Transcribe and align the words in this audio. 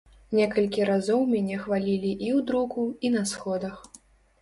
Некалькі 0.37 0.87
разоў 0.91 1.21
мяне 1.35 1.61
хвалілі 1.67 2.11
і 2.25 2.29
ў 2.39 2.49
друку, 2.51 2.91
і 3.07 3.17
на 3.21 3.27
сходах. 3.37 3.75